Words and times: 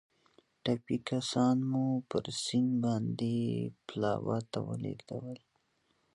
ټپي 0.63 0.97
کسان 1.09 1.57
مو 1.71 1.85
پر 2.09 2.25
سیند 2.43 2.73
باندې 2.83 3.35
پلاوا 3.87 4.37
ته 4.51 4.59
ولېږدول. 4.67 5.39